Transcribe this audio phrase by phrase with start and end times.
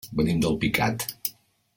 [0.19, 1.05] Venim d'Alpicat.